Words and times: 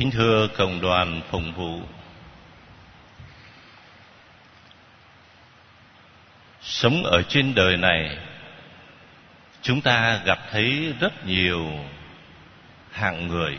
Kính 0.00 0.10
thưa 0.10 0.48
cộng 0.56 0.80
đoàn 0.80 1.20
phụng 1.30 1.52
vụ. 1.52 1.80
Sống 6.60 7.04
ở 7.04 7.22
trên 7.22 7.54
đời 7.54 7.76
này, 7.76 8.18
Chúng 9.62 9.80
ta 9.80 10.20
gặp 10.24 10.38
thấy 10.50 10.94
rất 11.00 11.26
nhiều 11.26 11.70
hạng 12.90 13.28
người. 13.28 13.58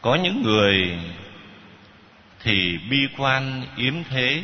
Có 0.00 0.14
những 0.14 0.42
người 0.42 0.98
thì 2.40 2.78
bi 2.90 3.08
quan, 3.16 3.62
yếm 3.76 3.94
thế. 4.10 4.42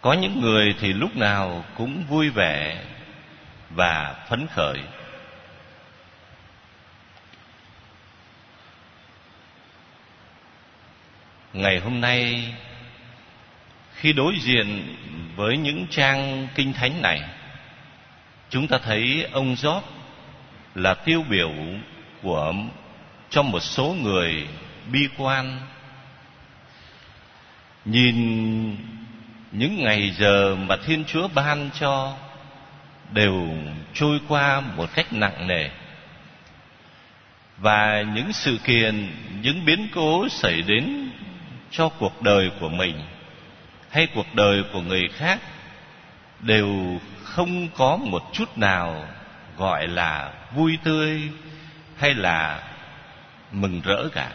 Có 0.00 0.12
những 0.12 0.40
người 0.40 0.74
thì 0.80 0.92
lúc 0.92 1.16
nào 1.16 1.64
cũng 1.74 2.04
vui 2.08 2.30
vẻ 2.30 2.84
và 3.70 4.26
phấn 4.28 4.46
khởi. 4.46 4.78
Ngày 11.52 11.78
hôm 11.78 12.00
nay, 12.00 12.54
khi 13.94 14.12
đối 14.12 14.34
diện 14.40 14.96
với 15.36 15.56
những 15.56 15.86
trang 15.90 16.48
kinh 16.54 16.72
thánh 16.72 17.02
này, 17.02 17.20
chúng 18.50 18.68
ta 18.68 18.78
thấy 18.84 19.28
ông 19.32 19.54
Job 19.54 19.80
là 20.74 20.94
tiêu 20.94 21.24
biểu 21.28 21.52
của, 22.22 22.54
cho 23.30 23.42
một 23.42 23.60
số 23.60 23.96
người 24.02 24.46
bi 24.92 25.08
quan. 25.16 25.60
Nhìn 27.84 28.76
những 29.52 29.84
ngày 29.84 30.10
giờ 30.10 30.56
mà 30.56 30.76
thiên 30.86 31.04
chúa 31.04 31.28
ban 31.28 31.70
cho 31.80 32.16
đều 33.12 33.48
trôi 33.94 34.20
qua 34.28 34.60
một 34.60 34.94
cách 34.94 35.12
nặng 35.12 35.46
nề. 35.46 35.70
Và 37.58 38.02
những 38.14 38.32
sự 38.32 38.58
kiện, 38.64 39.12
những 39.42 39.64
biến 39.64 39.88
cố 39.94 40.28
xảy 40.28 40.62
đến 40.62 41.10
cho 41.70 41.88
cuộc 41.88 42.22
đời 42.22 42.50
của 42.60 42.68
mình 42.68 43.00
hay 43.90 44.06
cuộc 44.14 44.34
đời 44.34 44.62
của 44.72 44.80
người 44.80 45.08
khác 45.08 45.40
đều 46.40 47.00
không 47.22 47.68
có 47.76 47.96
một 47.96 48.22
chút 48.32 48.58
nào 48.58 49.08
gọi 49.56 49.88
là 49.88 50.32
vui 50.54 50.78
tươi 50.84 51.22
hay 51.96 52.14
là 52.14 52.62
mừng 53.52 53.80
rỡ 53.84 54.08
cả. 54.12 54.30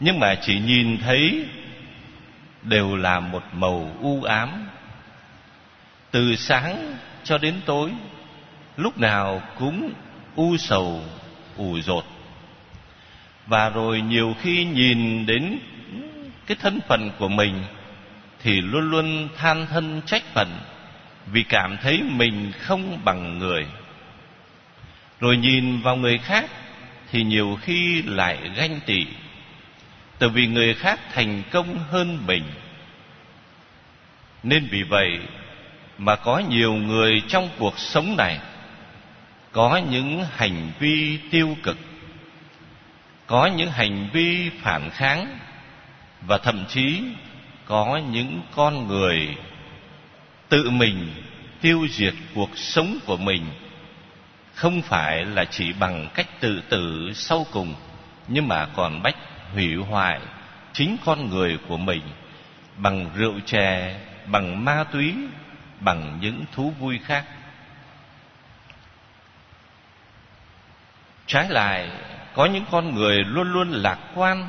Nhưng 0.00 0.20
mà 0.20 0.34
chỉ 0.34 0.58
nhìn 0.58 0.98
thấy 0.98 1.46
đều 2.62 2.96
là 2.96 3.20
một 3.20 3.42
màu 3.52 3.90
u 4.00 4.22
ám. 4.22 4.68
Từ 6.10 6.36
sáng 6.36 6.96
cho 7.24 7.38
đến 7.38 7.60
tối, 7.66 7.90
lúc 8.76 8.98
nào 8.98 9.42
cũng 9.58 9.92
u 10.36 10.56
sầu, 10.56 11.02
ủ 11.56 11.80
rột. 11.80 12.04
Và 13.46 13.68
rồi 13.68 14.00
nhiều 14.00 14.34
khi 14.40 14.64
nhìn 14.64 15.26
đến 15.26 15.58
cái 16.50 16.56
thân 16.60 16.80
phận 16.88 17.10
của 17.18 17.28
mình 17.28 17.64
thì 18.42 18.60
luôn 18.60 18.90
luôn 18.90 19.28
than 19.36 19.66
thân 19.66 20.02
trách 20.06 20.22
phận 20.34 20.58
vì 21.26 21.42
cảm 21.42 21.76
thấy 21.82 22.02
mình 22.02 22.52
không 22.58 23.00
bằng 23.04 23.38
người. 23.38 23.66
Rồi 25.20 25.36
nhìn 25.36 25.80
vào 25.80 25.96
người 25.96 26.18
khác 26.18 26.50
thì 27.10 27.22
nhiều 27.22 27.58
khi 27.62 28.02
lại 28.02 28.38
ganh 28.56 28.80
tị 28.86 29.06
từ 30.18 30.28
vì 30.28 30.46
người 30.46 30.74
khác 30.74 31.00
thành 31.12 31.42
công 31.50 31.78
hơn 31.90 32.18
mình. 32.26 32.44
Nên 34.42 34.68
vì 34.70 34.82
vậy 34.82 35.18
mà 35.98 36.16
có 36.16 36.42
nhiều 36.48 36.74
người 36.74 37.22
trong 37.28 37.48
cuộc 37.58 37.78
sống 37.78 38.16
này 38.16 38.38
có 39.52 39.80
những 39.90 40.24
hành 40.36 40.70
vi 40.78 41.18
tiêu 41.30 41.56
cực, 41.62 41.78
có 43.26 43.46
những 43.46 43.70
hành 43.70 44.08
vi 44.12 44.50
phản 44.62 44.90
kháng 44.90 45.38
và 46.26 46.38
thậm 46.38 46.64
chí 46.68 47.02
có 47.66 48.00
những 48.10 48.42
con 48.54 48.86
người 48.86 49.36
tự 50.48 50.70
mình 50.70 51.12
tiêu 51.60 51.86
diệt 51.90 52.14
cuộc 52.34 52.50
sống 52.58 52.98
của 53.06 53.16
mình, 53.16 53.46
không 54.54 54.82
phải 54.82 55.24
là 55.24 55.44
chỉ 55.44 55.72
bằng 55.72 56.08
cách 56.14 56.26
tự 56.40 56.62
tử 56.68 57.12
sau 57.14 57.46
cùng, 57.52 57.74
nhưng 58.28 58.48
mà 58.48 58.66
còn 58.66 59.02
bách 59.02 59.16
hủy 59.52 59.74
hoại 59.74 60.20
chính 60.72 60.96
con 61.04 61.30
người 61.30 61.58
của 61.68 61.76
mình 61.76 62.02
bằng 62.76 63.10
rượu 63.14 63.34
chè, 63.46 64.00
bằng 64.26 64.64
ma 64.64 64.84
túy, 64.92 65.14
bằng 65.80 66.18
những 66.20 66.44
thú 66.52 66.72
vui 66.78 67.00
khác. 67.04 67.24
Trái 71.26 71.48
lại, 71.48 71.88
có 72.34 72.46
những 72.46 72.64
con 72.70 72.94
người 72.94 73.24
luôn 73.24 73.52
luôn 73.52 73.70
lạc 73.70 73.98
quan 74.14 74.48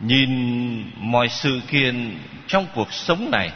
nhìn 0.00 0.84
mọi 0.96 1.28
sự 1.28 1.60
kiện 1.68 2.18
trong 2.46 2.66
cuộc 2.74 2.92
sống 2.92 3.30
này 3.30 3.50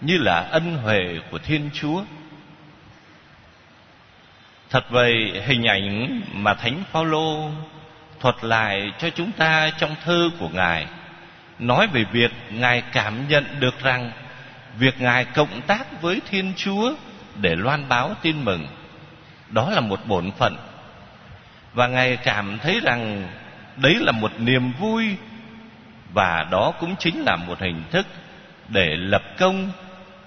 như 0.00 0.18
là 0.18 0.40
ân 0.50 0.76
huệ 0.76 1.18
của 1.30 1.38
thiên 1.38 1.70
chúa. 1.74 2.02
Thật 4.70 4.90
vậy, 4.90 5.42
hình 5.46 5.64
ảnh 5.64 6.20
mà 6.32 6.54
thánh 6.54 6.82
phaolô 6.92 7.50
thuật 8.20 8.34
lại 8.42 8.92
cho 8.98 9.10
chúng 9.10 9.32
ta 9.32 9.70
trong 9.78 9.96
thơ 10.04 10.30
của 10.38 10.48
ngài 10.48 10.86
nói 11.58 11.86
về 11.86 12.04
việc 12.12 12.30
ngài 12.50 12.82
cảm 12.92 13.28
nhận 13.28 13.60
được 13.60 13.82
rằng 13.82 14.12
việc 14.78 15.00
ngài 15.00 15.24
cộng 15.24 15.62
tác 15.62 16.02
với 16.02 16.20
thiên 16.30 16.52
chúa 16.56 16.92
để 17.40 17.56
loan 17.56 17.88
báo 17.88 18.14
tin 18.22 18.44
mừng, 18.44 18.66
đó 19.48 19.70
là 19.70 19.80
một 19.80 20.06
bổn 20.06 20.30
phận. 20.38 20.56
Và 21.74 21.86
ngài 21.86 22.16
cảm 22.16 22.58
thấy 22.58 22.80
rằng 22.80 23.28
đấy 23.76 23.96
là 24.00 24.12
một 24.12 24.32
niềm 24.38 24.72
vui 24.72 25.16
và 26.12 26.46
đó 26.50 26.72
cũng 26.80 26.96
chính 26.98 27.20
là 27.20 27.36
một 27.36 27.60
hình 27.60 27.82
thức 27.90 28.06
để 28.68 28.96
lập 28.96 29.22
công 29.38 29.72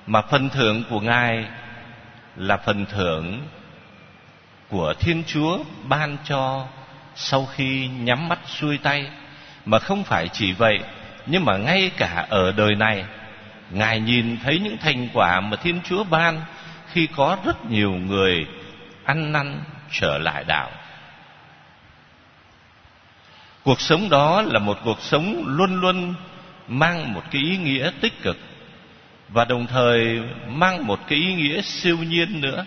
mà 0.07 0.21
phần 0.21 0.49
thưởng 0.49 0.83
của 0.89 0.99
ngài 0.99 1.45
là 2.35 2.57
phần 2.57 2.85
thưởng 2.85 3.41
của 4.69 4.93
thiên 4.99 5.23
chúa 5.27 5.59
ban 5.83 6.17
cho 6.25 6.67
sau 7.15 7.45
khi 7.45 7.87
nhắm 7.87 8.29
mắt 8.29 8.39
xuôi 8.45 8.77
tay. 8.77 9.09
Mà 9.65 9.79
không 9.79 10.03
phải 10.03 10.27
chỉ 10.27 10.51
vậy, 10.51 10.79
nhưng 11.25 11.45
mà 11.45 11.57
ngay 11.57 11.91
cả 11.97 12.25
ở 12.29 12.51
đời 12.51 12.75
này, 12.75 13.05
ngài 13.71 13.99
nhìn 13.99 14.37
thấy 14.43 14.59
những 14.59 14.77
thành 14.77 15.07
quả 15.13 15.41
mà 15.41 15.57
thiên 15.57 15.81
chúa 15.89 16.03
ban 16.03 16.41
khi 16.91 17.07
có 17.15 17.37
rất 17.45 17.65
nhiều 17.65 17.91
người 17.91 18.45
ăn 19.03 19.31
năn 19.31 19.63
trở 19.91 20.17
lại 20.17 20.43
đạo 20.43 20.69
cuộc 23.63 23.81
sống 23.81 24.09
đó 24.09 24.41
là 24.41 24.59
một 24.59 24.77
cuộc 24.83 25.01
sống 25.01 25.43
luôn 25.45 25.81
luôn 25.81 26.13
mang 26.67 27.13
một 27.13 27.23
cái 27.31 27.41
ý 27.41 27.57
nghĩa 27.57 27.91
tích 28.01 28.21
cực 28.21 28.37
và 29.29 29.45
đồng 29.45 29.67
thời 29.67 30.21
mang 30.47 30.87
một 30.87 30.99
cái 31.07 31.19
ý 31.19 31.33
nghĩa 31.33 31.61
siêu 31.61 31.97
nhiên 31.97 32.41
nữa. 32.41 32.65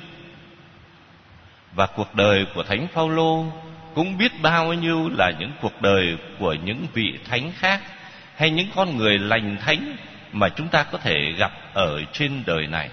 Và 1.74 1.86
cuộc 1.86 2.14
đời 2.14 2.46
của 2.54 2.62
thánh 2.62 2.86
phaolô 2.88 3.52
cũng 3.94 4.18
biết 4.18 4.32
bao 4.42 4.72
nhiêu 4.72 5.10
là 5.18 5.32
những 5.38 5.52
cuộc 5.60 5.82
đời 5.82 6.16
của 6.38 6.52
những 6.64 6.86
vị 6.92 7.18
thánh 7.24 7.52
khác 7.52 7.82
hay 8.36 8.50
những 8.50 8.68
con 8.74 8.96
người 8.96 9.18
lành 9.18 9.56
thánh 9.60 9.96
mà 10.32 10.48
chúng 10.48 10.68
ta 10.68 10.82
có 10.82 10.98
thể 10.98 11.32
gặp 11.38 11.52
ở 11.74 12.02
trên 12.12 12.42
đời 12.46 12.66
này. 12.66 12.90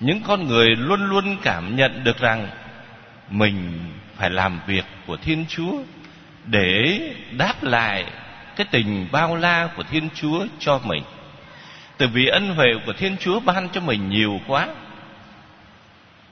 Những 0.00 0.22
con 0.22 0.48
người 0.48 0.68
luôn 0.76 1.08
luôn 1.08 1.36
cảm 1.42 1.76
nhận 1.76 2.04
được 2.04 2.18
rằng 2.18 2.48
mình 3.30 3.78
phải 4.16 4.30
làm 4.30 4.60
việc 4.66 4.84
của 5.06 5.16
thiên 5.16 5.44
chúa 5.48 5.72
để 6.44 7.00
đáp 7.30 7.62
lại 7.62 8.04
cái 8.56 8.66
tình 8.70 9.08
bao 9.12 9.36
la 9.36 9.68
của 9.76 9.82
thiên 9.82 10.08
chúa 10.14 10.46
cho 10.58 10.80
mình. 10.84 11.02
Từ 11.96 12.08
vì 12.08 12.26
ân 12.26 12.54
huệ 12.54 12.66
của 12.86 12.92
thiên 12.92 13.16
chúa 13.16 13.40
ban 13.40 13.68
cho 13.68 13.80
mình 13.80 14.10
nhiều 14.10 14.40
quá, 14.46 14.68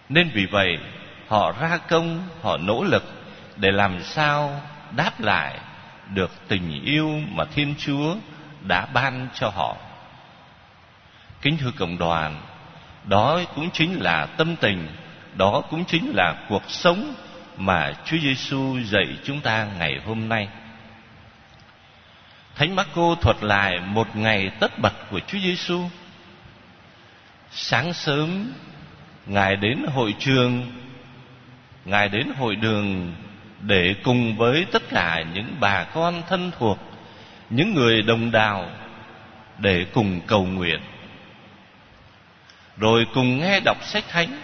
nên 0.08 0.30
vì 0.34 0.46
vậy 0.46 0.78
họ 1.28 1.52
ra 1.60 1.78
công, 1.88 2.22
họ 2.42 2.56
nỗ 2.56 2.84
lực 2.84 3.04
để 3.56 3.70
làm 3.70 4.02
sao 4.02 4.60
đáp 4.96 5.20
lại 5.20 5.58
được 6.14 6.30
tình 6.48 6.84
yêu 6.84 7.20
mà 7.32 7.44
thiên 7.44 7.74
chúa 7.78 8.16
đã 8.62 8.86
ban 8.86 9.28
cho 9.34 9.48
họ. 9.48 9.76
Kính 11.42 11.56
thưa 11.56 11.70
cộng 11.78 11.98
đoàn, 11.98 12.40
đó 13.04 13.40
cũng 13.54 13.70
chính 13.70 14.00
là 14.00 14.26
tâm 14.26 14.56
tình, 14.56 14.88
đó 15.34 15.62
cũng 15.70 15.84
chính 15.84 16.12
là 16.14 16.34
cuộc 16.48 16.62
sống 16.68 17.14
mà 17.58 17.92
Chúa 18.04 18.16
Giêsu 18.22 18.78
dạy 18.84 19.06
chúng 19.24 19.40
ta 19.40 19.66
ngày 19.78 20.00
hôm 20.06 20.28
nay. 20.28 20.48
Thánh 22.54 22.76
Marco 22.76 23.14
thuật 23.20 23.36
lại 23.42 23.80
một 23.80 24.16
ngày 24.16 24.50
tất 24.60 24.78
bật 24.78 24.92
của 25.10 25.20
Chúa 25.20 25.38
Giêsu. 25.38 25.82
Sáng 27.50 27.92
sớm 27.92 28.52
Ngài 29.26 29.56
đến 29.56 29.78
hội 29.94 30.14
trường, 30.18 30.72
Ngài 31.84 32.08
đến 32.08 32.28
hội 32.38 32.56
đường 32.56 33.14
để 33.60 33.94
cùng 34.02 34.36
với 34.36 34.66
tất 34.72 34.82
cả 34.90 35.24
những 35.34 35.56
bà 35.60 35.84
con 35.84 36.22
thân 36.28 36.50
thuộc, 36.58 36.78
những 37.50 37.74
người 37.74 38.02
đồng 38.02 38.30
đạo 38.30 38.70
để 39.58 39.86
cùng 39.92 40.20
cầu 40.26 40.44
nguyện. 40.44 40.80
Rồi 42.76 43.06
cùng 43.14 43.40
nghe 43.40 43.60
đọc 43.60 43.76
sách 43.84 44.04
thánh 44.08 44.40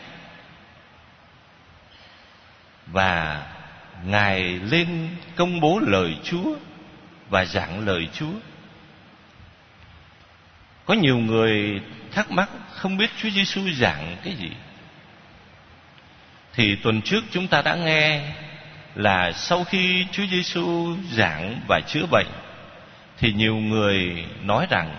và 2.94 3.42
ngài 4.04 4.42
lên 4.42 5.08
công 5.36 5.60
bố 5.60 5.78
lời 5.78 6.16
Chúa 6.24 6.56
và 7.30 7.44
giảng 7.44 7.86
lời 7.86 8.08
Chúa. 8.12 8.32
Có 10.84 10.94
nhiều 10.94 11.18
người 11.18 11.80
thắc 12.12 12.30
mắc 12.30 12.50
không 12.70 12.96
biết 12.96 13.10
Chúa 13.22 13.30
Giêsu 13.30 13.60
giảng 13.78 14.16
cái 14.24 14.34
gì. 14.34 14.50
Thì 16.54 16.76
tuần 16.76 17.02
trước 17.02 17.24
chúng 17.30 17.46
ta 17.46 17.62
đã 17.62 17.74
nghe 17.74 18.32
là 18.94 19.32
sau 19.32 19.64
khi 19.64 20.06
Chúa 20.12 20.26
Giêsu 20.30 20.96
giảng 21.12 21.60
và 21.68 21.80
chữa 21.86 22.06
bệnh, 22.10 22.28
thì 23.18 23.32
nhiều 23.32 23.56
người 23.56 24.24
nói 24.42 24.66
rằng 24.70 24.96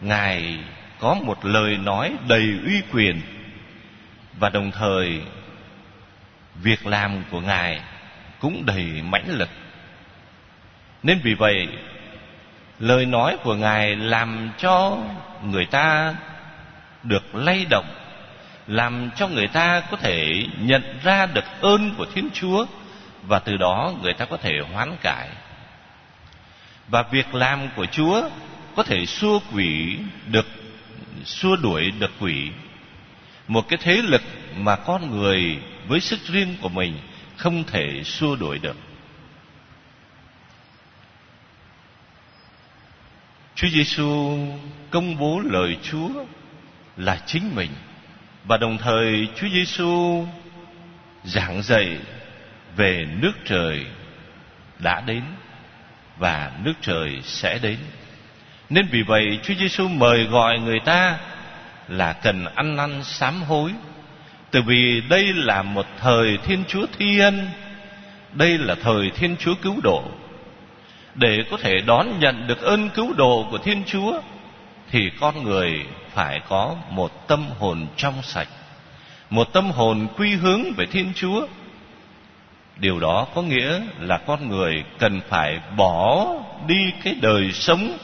ngài 0.00 0.58
có 0.98 1.14
một 1.14 1.44
lời 1.44 1.76
nói 1.76 2.12
đầy 2.28 2.58
uy 2.66 2.82
quyền 2.92 3.20
và 4.38 4.48
đồng 4.48 4.70
thời 4.70 5.22
việc 6.54 6.86
làm 6.86 7.22
của 7.30 7.40
ngài 7.40 7.80
cũng 8.40 8.66
đầy 8.66 9.02
mãnh 9.02 9.28
lực. 9.28 9.48
Nên 11.02 11.20
vì 11.22 11.34
vậy, 11.34 11.68
lời 12.78 13.06
nói 13.06 13.36
của 13.42 13.54
ngài 13.54 13.96
làm 13.96 14.50
cho 14.58 14.98
người 15.44 15.66
ta 15.66 16.14
được 17.02 17.34
lay 17.34 17.66
động, 17.70 17.94
làm 18.66 19.10
cho 19.16 19.28
người 19.28 19.48
ta 19.48 19.80
có 19.90 19.96
thể 19.96 20.46
nhận 20.58 20.98
ra 21.02 21.26
được 21.26 21.44
ơn 21.60 21.94
của 21.98 22.06
thiên 22.14 22.28
chúa 22.34 22.66
và 23.22 23.38
từ 23.38 23.56
đó 23.56 23.92
người 24.02 24.14
ta 24.14 24.24
có 24.24 24.36
thể 24.36 24.52
hoán 24.72 24.96
cải. 25.02 25.28
Và 26.88 27.02
việc 27.02 27.34
làm 27.34 27.68
của 27.76 27.86
chúa 27.86 28.28
có 28.76 28.82
thể 28.82 29.06
xua 29.06 29.40
quỷ 29.52 29.98
được, 30.26 30.46
xua 31.24 31.56
đuổi 31.56 31.90
được 31.90 32.10
quỷ. 32.20 32.50
Một 33.48 33.68
cái 33.68 33.78
thế 33.82 34.02
lực 34.02 34.22
mà 34.56 34.76
con 34.76 35.18
người 35.18 35.58
với 35.88 36.00
sức 36.00 36.18
riêng 36.26 36.56
của 36.60 36.68
mình 36.68 36.98
không 37.36 37.64
thể 37.64 38.02
xua 38.04 38.36
đuổi 38.36 38.58
được 38.58 38.76
Chúa 43.54 43.68
Giêsu 43.68 44.38
công 44.90 45.18
bố 45.18 45.40
lời 45.44 45.76
Chúa 45.82 46.10
là 46.96 47.22
chính 47.26 47.54
mình 47.54 47.70
và 48.44 48.56
đồng 48.56 48.78
thời 48.78 49.28
Chúa 49.36 49.48
Giêsu 49.48 50.26
giảng 51.24 51.62
dạy 51.62 51.98
về 52.76 53.06
nước 53.20 53.32
trời 53.44 53.86
đã 54.78 55.00
đến 55.00 55.22
và 56.18 56.52
nước 56.64 56.74
trời 56.80 57.20
sẽ 57.22 57.58
đến. 57.62 57.78
Nên 58.70 58.88
vì 58.90 59.02
vậy 59.02 59.38
Chúa 59.42 59.54
Giêsu 59.54 59.88
mời 59.88 60.24
gọi 60.24 60.58
người 60.58 60.80
ta 60.84 61.18
là 61.88 62.12
cần 62.12 62.44
ăn 62.54 62.76
năn 62.76 63.04
sám 63.04 63.42
hối. 63.42 63.72
Từ 64.52 64.62
vì 64.62 65.02
đây 65.08 65.32
là 65.32 65.62
một 65.62 65.86
thời 66.00 66.38
Thiên 66.44 66.64
Chúa 66.68 66.86
thi 66.98 67.18
ân, 67.18 67.48
đây 68.32 68.58
là 68.58 68.74
thời 68.74 69.10
Thiên 69.10 69.36
Chúa 69.36 69.54
cứu 69.62 69.76
độ. 69.82 70.02
Để 71.14 71.44
có 71.50 71.56
thể 71.56 71.80
đón 71.86 72.20
nhận 72.20 72.46
được 72.46 72.62
ơn 72.62 72.88
cứu 72.90 73.12
độ 73.12 73.46
của 73.50 73.58
Thiên 73.58 73.82
Chúa 73.86 74.20
thì 74.90 75.10
con 75.20 75.44
người 75.44 75.86
phải 76.14 76.40
có 76.48 76.76
một 76.90 77.28
tâm 77.28 77.46
hồn 77.58 77.86
trong 77.96 78.22
sạch, 78.22 78.48
một 79.30 79.52
tâm 79.52 79.70
hồn 79.70 80.06
quy 80.16 80.34
hướng 80.34 80.62
về 80.76 80.86
Thiên 80.86 81.12
Chúa. 81.14 81.46
Điều 82.76 83.00
đó 83.00 83.26
có 83.34 83.42
nghĩa 83.42 83.80
là 84.00 84.18
con 84.18 84.48
người 84.48 84.84
cần 84.98 85.20
phải 85.28 85.60
bỏ 85.76 86.26
đi 86.66 86.92
cái 87.04 87.16
đời 87.20 87.52
sống 87.52 87.98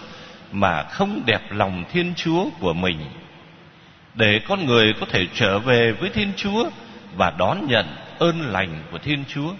mà 0.52 0.82
không 0.82 1.22
đẹp 1.26 1.42
lòng 1.50 1.84
Thiên 1.92 2.12
Chúa 2.16 2.44
của 2.60 2.72
mình 2.72 2.98
để 4.18 4.40
con 4.48 4.66
người 4.66 4.92
có 5.00 5.06
thể 5.10 5.26
trở 5.34 5.58
về 5.58 5.92
với 5.92 6.10
Thiên 6.10 6.32
Chúa 6.36 6.70
và 7.16 7.32
đón 7.38 7.66
nhận 7.66 7.96
ơn 8.18 8.40
lành 8.40 8.82
của 8.90 8.98
Thiên 8.98 9.24
Chúa. 9.28 9.52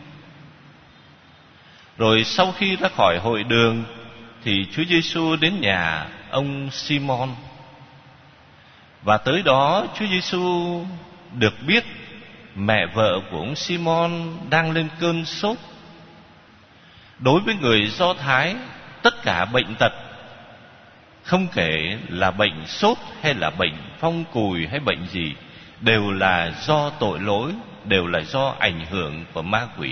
Rồi 1.98 2.24
sau 2.24 2.52
khi 2.52 2.76
ra 2.76 2.88
khỏi 2.88 3.18
hội 3.18 3.42
đường 3.42 3.84
thì 4.44 4.66
Chúa 4.72 4.84
Giêsu 4.84 5.36
đến 5.36 5.60
nhà 5.60 6.06
ông 6.30 6.70
Simon. 6.70 7.28
Và 9.02 9.16
tới 9.16 9.42
đó 9.42 9.86
Chúa 9.98 10.06
Giêsu 10.06 10.84
được 11.38 11.54
biết 11.66 11.84
mẹ 12.54 12.86
vợ 12.86 13.20
của 13.30 13.38
ông 13.38 13.56
Simon 13.56 14.36
đang 14.50 14.70
lên 14.70 14.88
cơn 15.00 15.24
sốt. 15.24 15.56
Đối 17.18 17.40
với 17.40 17.54
người 17.54 17.86
Do 17.86 18.14
Thái, 18.14 18.56
tất 19.02 19.22
cả 19.22 19.44
bệnh 19.44 19.74
tật 19.78 19.92
không 21.28 21.48
kể 21.54 21.98
là 22.08 22.30
bệnh 22.30 22.66
sốt 22.66 22.98
hay 23.22 23.34
là 23.34 23.50
bệnh 23.50 23.74
phong 23.98 24.24
cùi 24.32 24.66
hay 24.66 24.80
bệnh 24.80 25.06
gì, 25.06 25.32
đều 25.80 26.10
là 26.12 26.52
do 26.66 26.90
tội 26.90 27.20
lỗi, 27.20 27.52
đều 27.84 28.06
là 28.06 28.20
do 28.20 28.54
ảnh 28.58 28.86
hưởng 28.90 29.24
của 29.32 29.42
ma 29.42 29.68
quỷ 29.78 29.90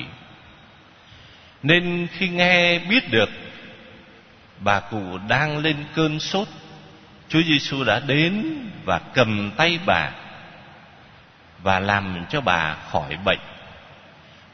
nên 1.66 2.06
khi 2.12 2.28
nghe 2.28 2.78
biết 2.78 3.10
được 3.10 3.30
bà 4.58 4.80
cụ 4.80 5.18
đang 5.28 5.58
lên 5.58 5.76
cơn 5.94 6.20
sốt, 6.20 6.48
Chúa 7.28 7.42
Giêsu 7.42 7.84
đã 7.84 8.00
đến 8.00 8.58
và 8.84 8.98
cầm 8.98 9.50
tay 9.56 9.78
bà 9.86 10.10
và 11.62 11.80
làm 11.80 12.24
cho 12.30 12.40
bà 12.40 12.76
khỏi 12.90 13.16
bệnh. 13.24 13.38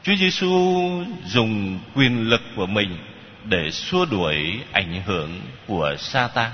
Chúa 0.03 0.15
Giêsu 0.15 0.79
dùng 1.25 1.79
quyền 1.95 2.29
lực 2.29 2.41
của 2.55 2.65
mình 2.65 2.97
để 3.43 3.71
xua 3.71 4.05
đuổi 4.05 4.59
ảnh 4.71 5.01
hưởng 5.05 5.41
của 5.67 5.95
Satan. 5.99 6.51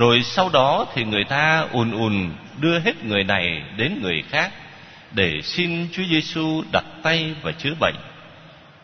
Rồi 0.00 0.22
sau 0.22 0.48
đó 0.48 0.86
thì 0.94 1.04
người 1.04 1.24
ta 1.24 1.66
ùn 1.72 1.90
ùn 1.90 2.32
đưa 2.58 2.78
hết 2.78 3.04
người 3.04 3.24
này 3.24 3.62
đến 3.76 3.98
người 4.02 4.22
khác 4.28 4.52
để 5.12 5.40
xin 5.42 5.88
Chúa 5.92 6.02
Giêsu 6.10 6.62
đặt 6.72 6.84
tay 7.02 7.34
và 7.42 7.52
chữa 7.52 7.74
bệnh. 7.80 7.94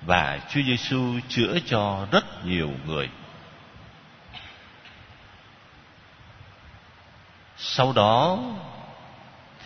Và 0.07 0.39
Chúa 0.49 0.61
Giêsu 0.67 1.15
chữa 1.29 1.59
cho 1.67 2.07
rất 2.13 2.47
nhiều 2.47 2.71
người. 2.87 3.09
Sau 7.57 7.93
đó 7.93 8.39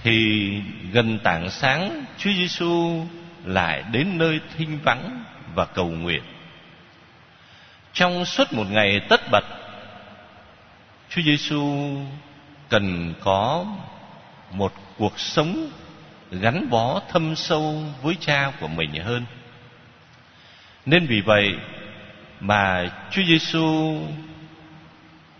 thì 0.03 0.51
gần 0.93 1.19
tảng 1.19 1.51
sáng, 1.51 2.05
Chúa 2.19 2.33
Giêsu 2.33 3.07
lại 3.45 3.85
đến 3.93 4.19
nơi 4.19 4.41
thinh 4.57 4.79
vắng 4.85 5.25
và 5.55 5.65
cầu 5.65 5.89
nguyện. 5.89 6.23
Trong 7.93 8.25
suốt 8.25 8.53
một 8.53 8.67
ngày 8.71 9.01
tất 9.09 9.31
bật 9.31 9.45
Chúa 11.11 11.23
Giêsu 11.23 11.97
cần 12.69 13.15
có 13.21 13.67
một 14.51 14.73
cuộc 14.99 15.21
sống 15.21 15.71
gắn 16.31 16.71
bó 16.71 17.01
thâm 17.13 17.37
sâu 17.37 17.85
với 18.03 18.17
cha 18.21 18.53
của 18.61 18.69
mình 18.69 18.95
hơn. 18.95 19.25
Nên 20.87 21.07
vì 21.07 21.21
vậy 21.21 21.55
mà 22.41 22.91
Chúa 23.11 23.23
Giêsu 23.29 24.01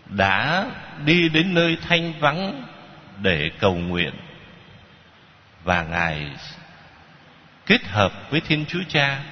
đã 0.05 0.65
đi 1.05 1.29
đến 1.29 1.53
nơi 1.53 1.77
thanh 1.87 2.13
vắng 2.19 2.63
để 3.21 3.51
cầu 3.59 3.75
nguyện 3.75 4.13
và 5.63 5.83
ngài 5.83 6.27
kết 7.65 7.87
hợp 7.87 8.13
với 8.29 8.41
Thiên 8.41 8.65
Chúa 8.65 8.83
Cha 8.89 9.23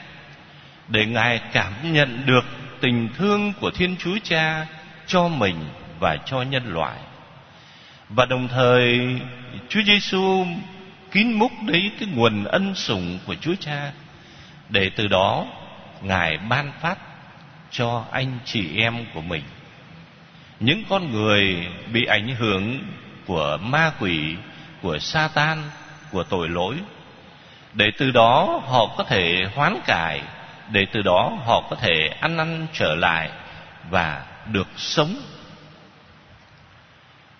để 0.87 1.05
ngài 1.05 1.41
cảm 1.53 1.93
nhận 1.93 2.25
được 2.25 2.45
tình 2.81 3.09
thương 3.17 3.53
của 3.59 3.71
Thiên 3.71 3.95
Chúa 3.99 4.17
Cha 4.23 4.67
cho 5.07 5.27
mình 5.27 5.55
và 5.99 6.17
cho 6.25 6.41
nhân 6.41 6.73
loại. 6.73 6.99
Và 8.09 8.25
đồng 8.25 8.47
thời, 8.47 8.99
Chúa 9.69 9.81
Giêsu 9.85 10.45
kín 11.11 11.33
múc 11.33 11.51
đấy 11.65 11.91
cái 11.99 12.09
nguồn 12.15 12.43
ân 12.43 12.75
sủng 12.75 13.19
của 13.25 13.35
Chúa 13.35 13.55
Cha 13.59 13.91
để 14.69 14.89
từ 14.95 15.07
đó 15.07 15.45
ngài 16.01 16.37
ban 16.37 16.71
phát 16.81 16.97
cho 17.71 18.05
anh 18.11 18.39
chị 18.45 18.77
em 18.77 19.05
của 19.13 19.21
mình 19.21 19.43
những 20.59 20.83
con 20.89 21.11
người 21.11 21.67
bị 21.91 22.05
ảnh 22.05 22.35
hưởng 22.35 22.79
của 23.25 23.57
ma 23.61 23.91
quỷ, 23.99 24.35
của 24.81 24.99
Satan, 24.99 25.63
của 26.11 26.23
tội 26.23 26.49
lỗi, 26.49 26.75
để 27.73 27.91
từ 27.97 28.11
đó 28.11 28.61
họ 28.65 28.95
có 28.97 29.03
thể 29.03 29.45
hoán 29.55 29.79
cải, 29.85 30.21
để 30.71 30.85
từ 30.91 31.01
đó 31.01 31.31
họ 31.45 31.63
có 31.69 31.75
thể 31.75 32.07
ăn 32.19 32.37
năn 32.37 32.67
trở 32.73 32.95
lại 32.95 33.29
và 33.89 34.25
được 34.51 34.67
sống 34.77 35.15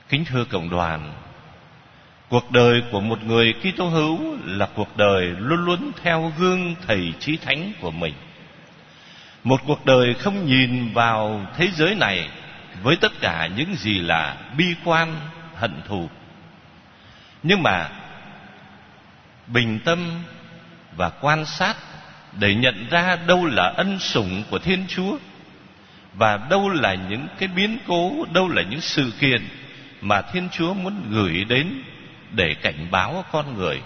Kính 0.09 0.25
thưa 0.25 0.45
cộng 0.45 0.69
đoàn, 0.69 1.13
cuộc 2.29 2.51
đời 2.51 2.83
của 2.91 2.99
một 2.99 3.23
người 3.23 3.53
Kitô 3.53 3.85
hữu 3.85 4.37
là 4.45 4.67
cuộc 4.75 4.97
đời 4.97 5.25
luôn 5.25 5.65
luôn 5.65 5.91
theo 6.03 6.33
gương 6.37 6.75
thầy 6.87 7.13
chí 7.19 7.37
thánh 7.37 7.71
của 7.81 7.91
mình. 7.91 8.13
Một 9.43 9.61
cuộc 9.67 9.85
đời 9.85 10.13
không 10.13 10.45
nhìn 10.45 10.93
vào 10.93 11.45
thế 11.57 11.67
giới 11.71 11.95
này 11.95 12.29
với 12.83 12.95
tất 12.95 13.11
cả 13.21 13.49
những 13.57 13.75
gì 13.75 13.99
là 13.99 14.37
bi 14.57 14.65
quan, 14.85 15.15
hận 15.55 15.81
thù. 15.87 16.09
Nhưng 17.43 17.63
mà 17.63 17.89
bình 19.47 19.79
tâm 19.85 20.23
và 20.95 21.09
quan 21.09 21.45
sát 21.45 21.75
để 22.39 22.55
nhận 22.55 22.87
ra 22.89 23.17
đâu 23.27 23.45
là 23.45 23.73
ân 23.77 23.99
sủng 23.99 24.43
của 24.49 24.59
Thiên 24.59 24.85
Chúa 24.87 25.17
và 26.13 26.37
đâu 26.49 26.69
là 26.69 26.93
những 26.93 27.27
cái 27.39 27.49
biến 27.55 27.77
cố, 27.87 28.25
đâu 28.33 28.49
là 28.49 28.61
những 28.61 28.81
sự 28.81 29.11
kiện 29.19 29.47
mà 30.01 30.21
Thiên 30.21 30.49
Chúa 30.51 30.73
muốn 30.73 30.93
gửi 31.09 31.43
đến 31.43 31.83
để 32.31 32.53
cảnh 32.53 32.87
báo 32.91 33.25
con 33.31 33.57
người. 33.57 33.81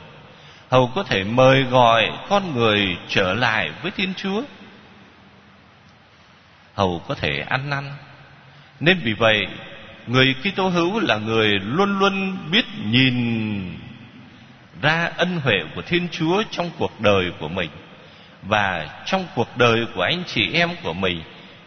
hầu 0.69 0.91
có 0.95 1.03
thể 1.03 1.23
mời 1.23 1.63
gọi 1.63 2.11
con 2.29 2.55
người 2.55 2.97
trở 3.07 3.33
lại 3.33 3.71
với 3.81 3.91
Thiên 3.91 4.13
Chúa, 4.13 4.43
hầu 6.73 7.01
có 7.07 7.15
thể 7.15 7.39
ăn 7.39 7.69
năn. 7.69 7.83
Nên 8.79 8.99
vì 9.03 9.13
vậy, 9.13 9.47
người 10.07 10.35
Kitô 10.43 10.69
hữu 10.69 10.99
là 10.99 11.17
người 11.17 11.59
luôn 11.59 11.99
luôn 11.99 12.37
biết 12.51 12.65
nhìn 12.85 13.77
ra 14.81 15.11
ân 15.17 15.39
huệ 15.39 15.55
của 15.75 15.81
Thiên 15.81 16.07
Chúa 16.11 16.43
trong 16.51 16.69
cuộc 16.77 17.01
đời 17.01 17.31
của 17.39 17.47
mình 17.47 17.69
và 18.41 18.89
trong 19.05 19.25
cuộc 19.35 19.57
đời 19.57 19.85
của 19.95 20.01
anh 20.01 20.23
chị 20.27 20.51
em 20.53 20.69
của 20.83 20.93
mình 20.93 21.23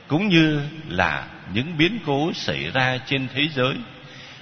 cũng 0.08 0.28
như 0.28 0.60
là 0.88 1.26
những 1.54 1.78
biến 1.78 1.98
cố 2.06 2.32
xảy 2.32 2.70
ra 2.74 2.98
trên 3.06 3.28
thế 3.34 3.48
giới 3.48 3.74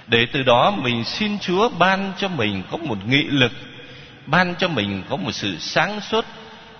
để 0.07 0.25
từ 0.31 0.43
đó 0.43 0.71
mình 0.71 1.03
xin 1.03 1.39
Chúa 1.39 1.69
ban 1.69 2.11
cho 2.17 2.27
mình 2.27 2.63
có 2.71 2.77
một 2.77 2.97
nghị 3.07 3.23
lực, 3.23 3.51
ban 4.25 4.55
cho 4.55 4.67
mình 4.67 5.03
có 5.09 5.15
một 5.15 5.31
sự 5.31 5.57
sáng 5.59 6.01
suốt 6.01 6.25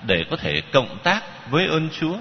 để 0.06 0.26
có 0.30 0.38
thể 0.38 0.62
cộng 0.62 0.98
tác 1.04 1.52
với 1.52 1.68
ơn 1.68 1.90
Chúa. 2.00 2.16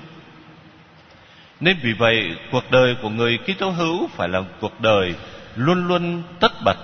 Nên 1.60 1.76
vì 1.82 1.92
vậy, 1.92 2.36
cuộc 2.50 2.70
đời 2.70 2.96
của 3.02 3.08
người 3.08 3.38
Kitô 3.38 3.70
hữu 3.70 4.08
phải 4.16 4.28
là 4.28 4.42
cuộc 4.60 4.80
đời 4.80 5.14
luôn 5.56 5.88
luôn 5.88 6.22
tất 6.40 6.52
bật 6.64 6.76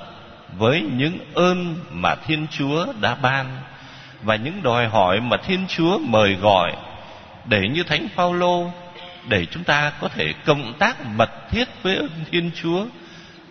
với 0.58 0.82
những 0.92 1.18
ơn 1.34 1.76
mà 1.90 2.14
Thiên 2.14 2.46
Chúa 2.50 2.86
đã 3.00 3.14
ban 3.14 3.46
và 4.22 4.36
những 4.36 4.62
đòi 4.62 4.88
hỏi 4.88 5.20
mà 5.20 5.36
Thiên 5.36 5.66
Chúa 5.68 5.98
mời 5.98 6.34
gọi 6.34 6.72
để 7.44 7.68
như 7.68 7.82
Thánh 7.82 8.08
Phaolô, 8.14 8.70
để 9.28 9.46
chúng 9.46 9.64
ta 9.64 9.92
có 10.00 10.08
thể 10.08 10.32
cộng 10.44 10.72
tác 10.78 11.06
mật 11.06 11.30
thiết 11.50 11.68
với 11.82 11.96
ơn 11.96 12.10
Thiên 12.30 12.50
Chúa 12.62 12.86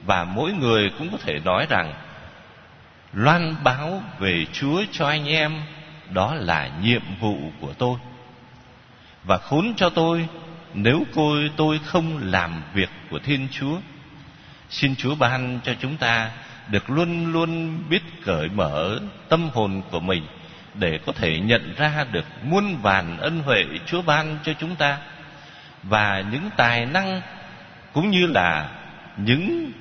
và 0.05 0.23
mỗi 0.23 0.53
người 0.53 0.91
cũng 0.97 1.11
có 1.11 1.17
thể 1.17 1.39
nói 1.45 1.65
rằng, 1.69 1.93
loan 3.13 3.55
báo 3.63 4.01
về 4.19 4.45
Chúa 4.53 4.83
cho 4.91 5.07
anh 5.07 5.25
em, 5.25 5.61
đó 6.09 6.35
là 6.35 6.69
nhiệm 6.81 7.01
vụ 7.19 7.37
của 7.61 7.73
tôi. 7.73 7.99
Và 9.23 9.37
khốn 9.37 9.73
cho 9.77 9.89
tôi, 9.89 10.27
nếu 10.73 11.03
tôi 11.15 11.51
tôi 11.57 11.79
không 11.85 12.19
làm 12.23 12.61
việc 12.73 12.89
của 13.09 13.19
Thiên 13.19 13.47
Chúa. 13.51 13.77
Xin 14.69 14.95
Chúa 14.95 15.15
ban 15.15 15.59
cho 15.63 15.73
chúng 15.79 15.97
ta 15.97 16.31
được 16.67 16.89
luôn 16.89 17.31
luôn 17.31 17.79
biết 17.89 18.01
cởi 18.25 18.49
mở 18.49 18.99
tâm 19.29 19.49
hồn 19.53 19.81
của 19.91 19.99
mình 19.99 20.23
để 20.73 20.99
có 21.05 21.11
thể 21.11 21.39
nhận 21.39 21.73
ra 21.77 22.05
được 22.11 22.25
muôn 22.43 22.77
vàn 22.81 23.17
ân 23.17 23.41
huệ 23.41 23.65
Chúa 23.85 24.01
ban 24.01 24.37
cho 24.43 24.53
chúng 24.53 24.75
ta. 24.75 24.97
Và 25.83 26.23
những 26.31 26.49
tài 26.57 26.85
năng, 26.85 27.21
cũng 27.93 28.09
như 28.09 28.27
là 28.27 28.69
những 29.17 29.71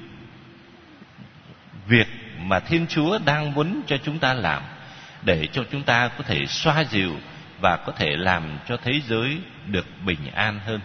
việc 1.88 2.08
mà 2.38 2.60
Thiên 2.60 2.86
Chúa 2.86 3.18
đang 3.24 3.54
muốn 3.54 3.82
cho 3.86 3.96
chúng 4.04 4.18
ta 4.18 4.34
làm, 4.34 4.62
để 5.22 5.46
cho 5.52 5.64
chúng 5.72 5.82
ta 5.82 6.08
có 6.08 6.24
thể 6.24 6.46
xoa 6.46 6.84
dịu 6.84 7.16
và 7.60 7.76
có 7.86 7.92
thể 7.92 8.16
làm 8.16 8.58
cho 8.68 8.76
thế 8.84 9.00
giới 9.08 9.38
được 9.66 9.86
bình 10.04 10.18
an 10.34 10.60
hơn. 10.66 10.80